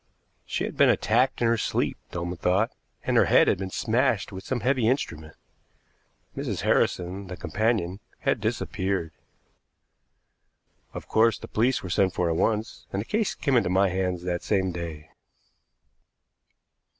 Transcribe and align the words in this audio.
She 0.47 0.63
had 0.63 0.75
been 0.75 0.89
attacked 0.89 1.43
in 1.43 1.47
her 1.47 1.59
sleep, 1.59 1.95
Dolman 2.09 2.37
thought, 2.37 2.71
and 3.03 3.15
her 3.17 3.25
head 3.25 3.47
had 3.47 3.59
been 3.59 3.69
smashed 3.69 4.31
with 4.31 4.43
some 4.43 4.61
heavy 4.61 4.87
instrument; 4.87 5.35
Mrs. 6.35 6.61
Harrison, 6.61 7.27
the 7.27 7.37
companion, 7.37 7.99
had 8.21 8.41
disappeared. 8.41 9.11
Of 10.91 11.07
course, 11.07 11.37
the 11.37 11.47
police 11.47 11.83
were 11.83 11.91
sent 11.91 12.15
for 12.15 12.31
at 12.31 12.35
once, 12.35 12.87
and 12.91 12.99
the 12.99 13.05
case 13.05 13.35
came 13.35 13.55
into 13.55 13.69
my 13.69 13.89
hands 13.89 14.23
that 14.23 14.41
same 14.41 14.71
day. 14.71 15.11